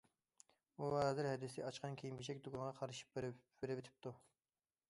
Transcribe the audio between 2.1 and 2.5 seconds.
كېچەك